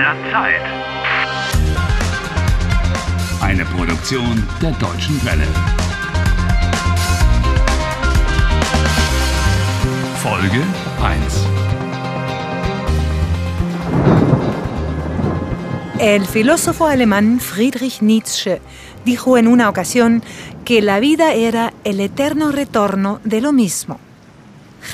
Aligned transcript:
der 0.00 0.16
Zeit. 0.32 0.62
Eine 3.42 3.66
Produktion 3.66 4.42
der 4.62 4.70
Deutschen 4.72 5.22
Welle. 5.26 5.46
Folge 10.22 10.62
1. 11.02 11.46
El 15.98 16.24
filósofo 16.24 16.86
alemán 16.86 17.38
Friedrich 17.38 18.00
Nietzsche 18.00 18.62
dijo 19.04 19.36
en 19.36 19.48
una 19.48 19.68
ocasión 19.68 20.22
que 20.64 20.80
la 20.80 20.98
vida 20.98 21.34
era 21.34 21.74
el 21.84 22.00
eterno 22.00 22.52
retorno 22.52 23.20
de 23.24 23.42
lo 23.42 23.52
mismo. 23.52 24.00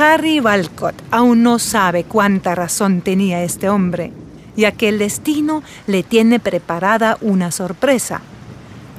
Harry 0.00 0.40
Walcott 0.40 0.96
aún 1.12 1.44
no 1.44 1.60
sabe 1.60 2.02
cuánta 2.02 2.56
razón 2.56 3.02
tenía 3.02 3.44
este 3.44 3.68
hombre, 3.68 4.12
ya 4.56 4.72
que 4.72 4.88
el 4.88 4.98
destino 4.98 5.62
le 5.86 6.02
tiene 6.02 6.40
preparada 6.40 7.18
una 7.20 7.50
sorpresa, 7.50 8.22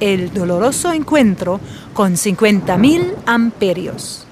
el 0.00 0.32
doloroso 0.32 0.92
encuentro 0.92 1.60
con 1.92 2.14
50.000 2.14 3.14
amperios. 3.26 4.26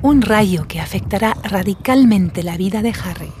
Un 0.00 0.22
rayo 0.22 0.66
que 0.68 0.80
afectará 0.80 1.36
radicalmente 1.42 2.44
la 2.44 2.56
vida 2.56 2.82
de 2.82 2.94
Harry. 3.04 3.32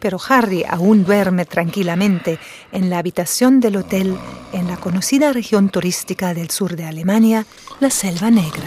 Pero 0.00 0.18
Harry 0.28 0.64
aún 0.68 1.04
duerme 1.04 1.46
tranquilamente 1.46 2.38
en 2.72 2.90
la 2.90 2.98
habitación 2.98 3.60
del 3.60 3.76
hotel 3.76 4.18
en 4.52 4.66
la 4.66 4.76
conocida 4.76 5.32
región 5.32 5.70
turística 5.70 6.34
del 6.34 6.50
sur 6.50 6.76
de 6.76 6.84
Alemania, 6.84 7.46
la 7.80 7.88
Selva 7.88 8.30
Negra. 8.30 8.66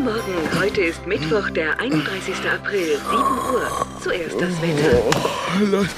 Guten 0.00 0.14
Morgen, 0.14 0.58
heute 0.58 0.80
ist 0.80 1.06
Mittwoch, 1.06 1.50
der 1.50 1.78
31. 1.78 2.34
April, 2.50 2.96
7 2.96 3.18
Uhr. 3.18 3.86
Zuerst 4.02 4.40
das 4.40 4.62
Wetter. 4.62 5.02
A 5.12 5.60
las 5.70 5.88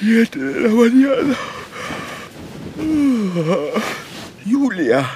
7 0.00 0.36
de 0.36 0.60
la 0.60 0.68
mañana. 0.70 1.36
Ah, 2.76 3.80
Julia, 4.44 5.08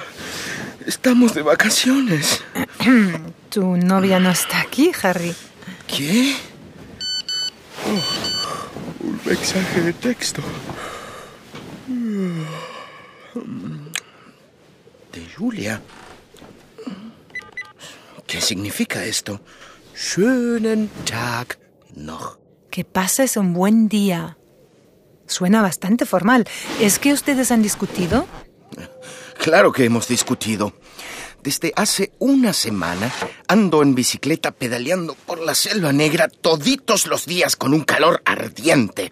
estamos 0.85 1.33
de 1.33 1.41
vacaciones. 1.41 2.41
Tu 3.49 3.75
novia 3.75 4.19
no 4.21 4.29
está 4.29 4.61
aquí, 4.61 4.93
Harry. 5.03 5.35
¿Qué? 5.85 6.35
Oh, 7.85 9.07
un 9.07 9.19
mensaje 9.25 9.81
de 9.81 9.91
texto. 9.91 10.41
De 15.11 15.21
Julia. 15.37 15.81
¿Qué 18.27 18.41
significa 18.41 19.05
esto? 19.05 19.41
Schönen 19.95 20.89
Tag 21.05 21.57
noch. 21.95 22.37
Que 22.69 22.83
pases 22.83 23.37
un 23.37 23.53
buen 23.53 23.87
día. 23.87 24.37
Suena 25.27 25.61
bastante 25.61 26.05
formal. 26.05 26.45
¿Es 26.79 26.99
que 26.99 27.13
ustedes 27.13 27.51
han 27.51 27.61
discutido? 27.61 28.27
Claro 29.37 29.71
que 29.71 29.85
hemos 29.85 30.07
discutido. 30.07 30.73
Desde 31.43 31.71
hace 31.75 32.11
una 32.17 32.53
semana 32.53 33.11
ando 33.47 33.83
en 33.83 33.93
bicicleta 33.93 34.51
pedaleando 34.51 35.13
por 35.13 35.39
la 35.39 35.53
selva 35.53 35.93
negra 35.93 36.27
toditos 36.27 37.05
los 37.05 37.25
días 37.27 37.55
con 37.55 37.73
un 37.73 37.83
calor 37.83 38.21
ardiente. 38.25 39.11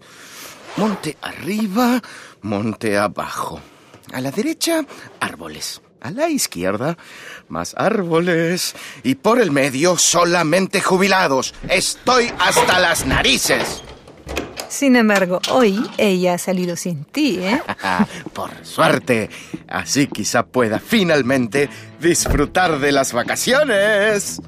Monte 0.75 1.17
arriba, 1.21 2.01
monte 2.41 2.97
abajo. 2.97 3.61
A 4.11 4.19
la 4.21 4.31
derecha, 4.31 4.83
árboles. 5.19 5.81
A 6.03 6.11
la 6.11 6.29
izquierda, 6.29 6.97
más 7.47 7.73
árboles. 7.77 8.75
Y 9.03 9.15
por 9.15 9.39
el 9.39 9.51
medio, 9.51 9.97
solamente 9.97 10.81
jubilados. 10.81 11.53
Estoy 11.69 12.29
hasta 12.39 12.77
las 12.79 13.05
narices. 13.05 13.81
Sin 14.67 14.97
embargo, 14.97 15.39
hoy 15.49 15.81
ella 15.97 16.33
ha 16.33 16.37
salido 16.37 16.75
sin 16.75 17.05
ti, 17.05 17.39
¿eh? 17.39 17.61
Por 18.33 18.49
suerte. 18.63 19.29
Así 19.69 20.07
quizá 20.07 20.45
pueda 20.45 20.79
finalmente 20.79 21.69
disfrutar 22.01 22.79
de 22.79 22.91
las 22.91 23.13
vacaciones. 23.13 24.41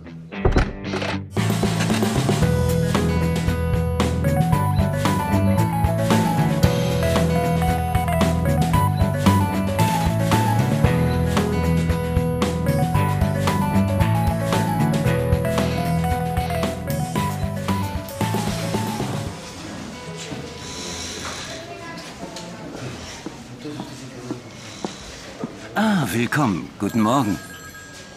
Ah, 25.75 26.05
willkommen. 26.13 26.69
Guten 26.79 27.01
Morgen. 27.01 27.37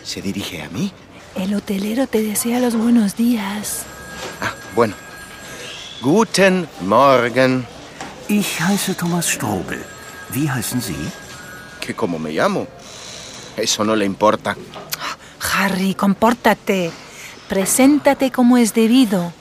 ¿Se 0.04 0.22
dirige 0.22 0.62
a 0.62 0.68
mí? 0.68 0.92
El 1.34 1.54
hotelero 1.54 2.06
te 2.06 2.22
desea 2.22 2.60
los 2.60 2.76
buenos 2.76 3.16
días. 3.16 3.82
Ah, 4.40 4.52
bueno. 4.76 4.94
Guten 6.00 6.68
Morgen. 6.82 7.66
Ich 8.28 8.60
heiße 8.60 8.94
Thomas 8.94 9.26
Strobel. 9.26 9.84
Wie 10.30 10.48
heißen 10.48 10.80
Sie? 10.80 10.94
¿Que 11.80 11.94
cómo 11.94 12.18
me 12.20 12.30
llamo? 12.30 12.68
Eso 13.56 13.82
no 13.84 13.96
le 13.96 14.04
importa. 14.04 14.56
Harry, 15.54 15.94
compórtate. 15.94 16.92
Preséntate 17.48 18.30
como 18.30 18.56
es 18.56 18.72
debido. 18.72 19.32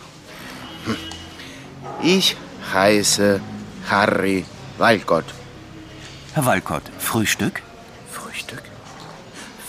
Ich 2.01 2.35
heiße 2.73 3.39
Harry 3.91 4.43
Walcott. 4.79 5.25
Herr 6.33 6.45
Walcott? 6.45 6.83
Frühstück. 6.97 7.61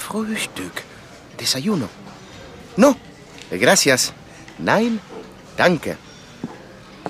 Frühstück. 0.09 0.73
Desayuno. 1.37 1.87
No. 2.79 2.97
Gracias. 3.51 4.15
Nein. 4.59 5.01
Danke. 5.57 5.97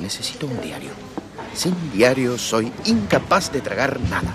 Necesito 0.01 0.47
un 0.47 0.61
diario. 0.61 0.91
Sin 1.55 1.93
diario 1.93 2.37
soy 2.37 2.73
incapaz 2.87 3.53
de 3.53 3.61
tragar 3.61 4.01
nada. 4.01 4.35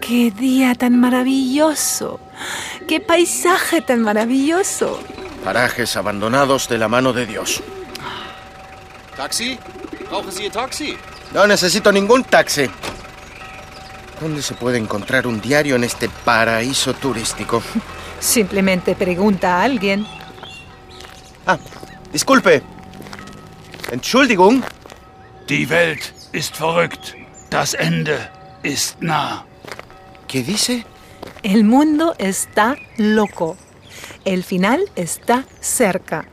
¡Qué 0.00 0.30
día 0.30 0.74
tan 0.74 0.98
maravilloso! 0.98 2.20
¡Qué 2.86 3.00
paisaje 3.00 3.80
tan 3.80 4.02
maravilloso! 4.02 5.00
Parajes 5.44 5.96
abandonados 5.96 6.68
de 6.68 6.78
la 6.78 6.88
mano 6.88 7.12
de 7.12 7.26
Dios. 7.26 7.62
Taxi? 9.16 9.58
Brauchen 10.08 10.32
Sie 10.32 10.50
Taxi? 10.50 10.96
No 11.32 11.46
necesito 11.46 11.92
ningún 11.92 12.24
taxi. 12.24 12.68
¿Dónde 14.20 14.42
se 14.42 14.54
puede 14.54 14.78
encontrar 14.78 15.26
un 15.26 15.40
diario 15.40 15.76
en 15.76 15.84
este 15.84 16.08
paraíso 16.08 16.92
turístico? 16.94 17.62
Simplemente 18.20 18.94
pregunta 18.94 19.58
a 19.58 19.62
alguien. 19.62 20.06
Ah, 21.46 21.58
disculpe. 22.12 22.62
Entschuldigung. 23.90 24.62
Die 25.48 25.68
Welt 25.68 26.12
ist 26.32 26.56
verrückt. 26.56 27.14
Das 27.48 27.74
Ende 27.74 28.30
ist 28.62 29.00
nah. 29.00 29.44
¿Qué 30.28 30.42
dice? 30.42 30.84
El 31.42 31.64
mundo 31.64 32.14
está 32.18 32.76
loco. 32.98 33.56
El 34.24 34.44
final 34.44 34.80
está 34.94 35.44
cerca. 35.60 36.26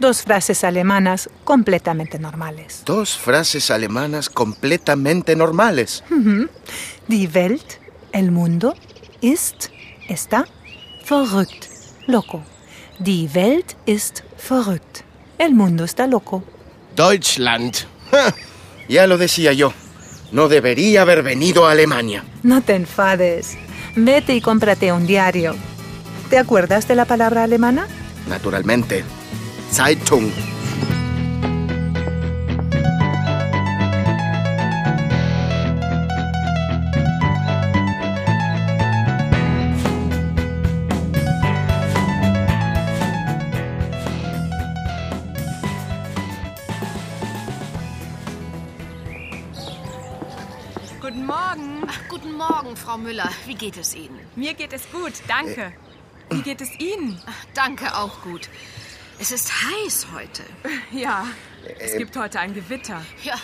Dos 0.00 0.22
frases 0.22 0.64
alemanas 0.64 1.28
completamente 1.44 2.18
normales. 2.18 2.84
Dos 2.86 3.18
frases 3.18 3.70
alemanas 3.70 4.30
completamente 4.30 5.36
normales. 5.36 6.02
Die 7.06 7.26
Welt, 7.26 7.78
el 8.12 8.30
mundo, 8.30 8.74
ist, 9.20 9.68
está, 10.08 10.46
verrückt, 11.06 11.66
loco. 12.06 12.42
Die 12.98 13.28
Welt 13.34 13.76
ist 13.84 14.24
verrückt. 14.38 15.04
El 15.36 15.52
mundo 15.52 15.84
está 15.84 16.06
loco. 16.06 16.42
Deutschland. 16.96 17.76
Ja, 18.10 18.34
ya 18.88 19.06
lo 19.06 19.18
decía 19.18 19.52
yo. 19.52 19.74
No 20.32 20.48
debería 20.48 21.02
haber 21.02 21.22
venido 21.22 21.66
a 21.66 21.72
Alemania. 21.72 22.24
No 22.42 22.62
te 22.62 22.74
enfades. 22.74 23.58
Vete 23.96 24.34
y 24.34 24.40
cómprate 24.40 24.92
un 24.92 25.06
diario. 25.06 25.56
¿Te 26.30 26.38
acuerdas 26.38 26.88
de 26.88 26.94
la 26.94 27.04
palabra 27.04 27.42
alemana? 27.42 27.86
Naturalmente. 28.26 29.04
Zeitung. 29.70 30.32
Guten 51.00 51.26
Morgen. 51.26 51.84
Ach, 51.86 51.98
guten 52.08 52.32
Morgen, 52.32 52.76
Frau 52.76 52.98
Müller. 52.98 53.28
Wie 53.46 53.54
geht 53.54 53.76
es 53.76 53.94
Ihnen? 53.94 54.18
Mir 54.34 54.54
geht 54.54 54.72
es 54.72 54.90
gut, 54.90 55.12
danke. 55.28 55.60
Äh. 55.62 55.70
Wie 56.30 56.42
geht 56.42 56.60
es 56.60 56.78
Ihnen? 56.78 57.20
Ach, 57.26 57.44
danke, 57.54 57.96
auch 57.96 58.22
gut. 58.22 58.48
Es 59.20 59.32
ist 59.32 59.52
heiß 59.52 60.06
heute. 60.14 60.42
Ja, 60.90 61.26
es 61.78 61.94
gibt 61.98 62.16
heute 62.16 62.40
ein 62.40 62.54
Gewitter. 62.54 63.04
Ja. 63.22 63.34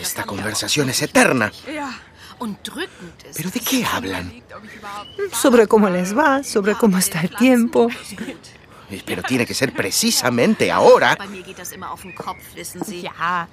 Esta 0.00 0.22
conversación 0.22 0.88
es 0.88 1.02
eterna. 1.02 1.50
Ja. 1.74 1.92
Und 2.38 2.58
drückend 2.62 3.24
ist 3.28 3.36
¿Pero 3.36 3.50
de 3.50 3.58
qué 3.58 3.84
hablan? 3.84 4.30
Sobre 5.32 5.66
cómo 5.66 5.90
les 5.90 6.16
va, 6.16 6.44
sobre 6.44 6.76
cómo 6.76 6.98
está 6.98 7.20
el 7.20 7.30
tiempo. 7.30 7.88
Pero 9.04 9.22
tiene 9.22 9.44
que 9.44 9.54
ser 9.54 9.72
precisamente 9.74 10.70
ahora. 10.70 11.16
Bei 11.16 11.26
mir 11.26 11.42
geht 11.42 11.58
das 11.58 11.72
immer 11.72 11.90
auf 11.90 12.02
den 12.02 12.14
Kopf, 12.14 12.38
wissen 12.54 12.84
Sie. 12.84 13.00
Ja. 13.00 13.48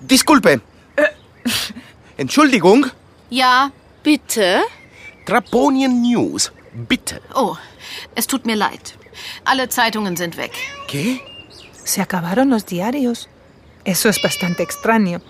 Disculpe. 0.00 0.60
Entschuldigung. 2.18 2.90
Ja, 3.30 3.72
bitte? 4.02 4.60
Traponien 5.24 6.02
News. 6.02 6.52
Bitte. 6.74 7.22
Oh, 7.34 7.56
es 8.14 8.26
tut 8.26 8.44
mir 8.44 8.56
leid. 8.56 8.98
Alle 9.44 9.68
Zeitungen 9.68 10.16
sind 10.16 10.36
weg. 10.36 10.52
¿Qué? 10.88 11.22
Se 11.84 12.02
acabaron 12.02 12.50
los 12.50 12.66
diarios. 12.66 13.28
Eso 13.84 14.08
es 14.08 14.20
bastante 14.20 14.62
extraño. 14.62 15.20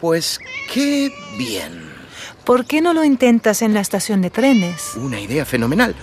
Pues 0.00 0.38
qué 0.72 1.12
bien. 1.38 1.90
¿Por 2.44 2.66
qué 2.66 2.80
no 2.80 2.92
lo 2.92 3.04
intentas 3.04 3.62
en 3.62 3.72
la 3.72 3.80
estación 3.80 4.20
de 4.20 4.30
trenes? 4.30 4.92
Una 4.96 5.20
idea 5.20 5.44
fenomenal. 5.44 5.94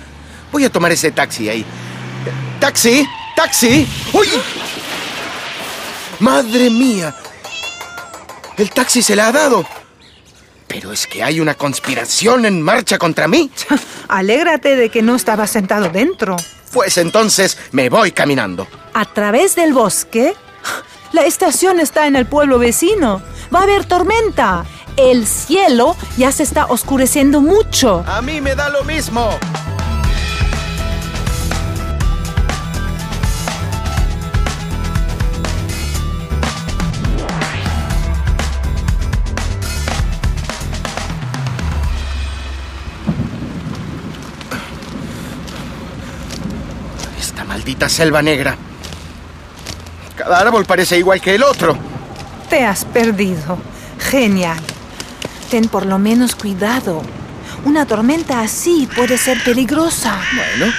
Voy 0.52 0.64
a 0.66 0.72
tomar 0.72 0.92
ese 0.92 1.12
taxi 1.12 1.50
ahí. 1.50 1.66
¡Taxi! 2.60 3.06
¡Taxi! 3.36 3.88
¡Uy! 4.14 4.28
¡Madre 6.20 6.70
mía! 6.70 7.16
El 8.58 8.72
taxi 8.72 9.02
se 9.02 9.16
la 9.16 9.28
ha 9.28 9.32
dado. 9.32 9.66
Pero 10.68 10.92
es 10.92 11.08
que 11.08 11.24
hay 11.24 11.40
una 11.40 11.56
conspiración 11.56 12.46
en 12.46 12.62
marcha 12.62 12.98
contra 12.98 13.28
mí. 13.28 13.50
Alégrate 14.08 14.76
de 14.76 14.90
que 14.90 15.02
no 15.02 15.16
estabas 15.16 15.52
sentado 15.52 15.90
dentro. 15.90 16.36
Pues 16.72 16.98
entonces 16.98 17.58
me 17.72 17.90
voy 17.90 18.12
caminando. 18.12 18.68
¿A 18.94 19.06
través 19.06 19.56
del 19.56 19.74
bosque? 19.74 20.34
La 21.12 21.26
estación 21.26 21.80
está 21.80 22.06
en 22.08 22.16
el 22.16 22.26
pueblo 22.26 22.60
vecino. 22.60 23.22
Va 23.54 23.62
a 23.62 23.64
haber 23.64 23.86
tormenta. 23.86 24.66
El 24.96 25.26
cielo 25.26 25.96
ya 26.18 26.32
se 26.32 26.44
está 26.44 26.66
oscureciendo 26.66 27.42
mucho. 27.42 28.04
A 28.08 28.22
mí 28.22 28.42
me 28.42 28.54
da 28.54 28.70
lo 28.70 28.84
mismo. 28.84 29.30
Maldita 47.80 47.90
selva 47.90 48.22
negra. 48.22 48.58
Cada 50.18 50.40
árbol 50.40 50.66
parece 50.66 50.98
igual 50.98 51.22
que 51.22 51.36
el 51.36 51.44
otro. 51.44 51.78
Te 52.50 52.66
has 52.66 52.84
perdido. 52.84 53.58
Genial. 54.00 54.58
Ten 55.50 55.70
por 55.70 55.86
lo 55.86 55.98
menos 55.98 56.36
cuidado. 56.36 57.02
Una 57.64 57.86
tormenta 57.86 58.42
así 58.42 58.88
puede 58.94 59.18
ser 59.18 59.42
peligrosa. 59.44 60.20
Bueno, 60.36 60.74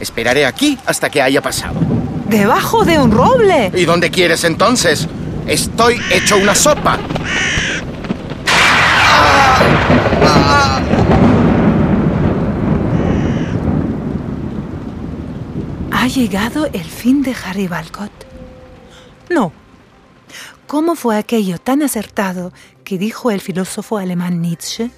esperaré 0.00 0.44
aquí 0.44 0.76
hasta 0.86 1.08
que 1.08 1.22
haya 1.22 1.40
pasado. 1.40 1.78
Debajo 2.26 2.84
de 2.84 2.98
un 2.98 3.12
roble. 3.12 3.70
¿Y 3.74 3.84
dónde 3.84 4.10
quieres 4.10 4.42
entonces? 4.44 5.06
Estoy 5.46 6.00
hecho 6.10 6.36
una 6.36 6.54
sopa. 6.54 6.98
Llegado 16.14 16.66
el 16.66 16.84
fin 16.84 17.22
de 17.22 17.34
Harry 17.44 17.68
Balcott? 17.68 18.10
No. 19.28 19.52
¿Cómo 20.66 20.96
fue 20.96 21.16
aquello 21.16 21.58
tan 21.58 21.82
acertado 21.82 22.52
que 22.84 22.98
dijo 22.98 23.30
el 23.30 23.40
filósofo 23.40 23.96
alemán 23.98 24.42
Nietzsche? 24.42 24.90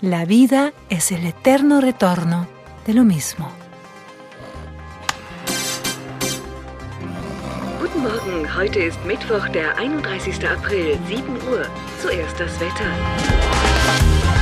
La 0.00 0.24
vida 0.24 0.72
es 0.90 1.12
el 1.12 1.26
eterno 1.26 1.80
retorno 1.80 2.46
de 2.86 2.94
lo 2.94 3.04
mismo. 3.04 3.50
Guten 7.80 8.02
Morgen, 8.02 8.56
heute 8.56 8.84
ist 8.84 9.04
Mittwoch, 9.04 9.48
der 9.52 9.76
31. 9.76 10.46
April, 10.46 10.98
7 11.08 11.22
Uhr. 11.50 11.66
Zuerst 12.00 12.38
das 12.38 12.60
Wetter. 12.60 14.41